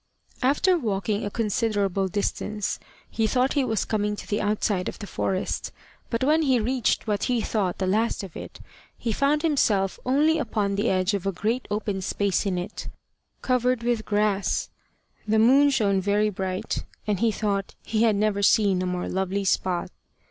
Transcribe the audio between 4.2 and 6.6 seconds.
the outside of the forest; but when he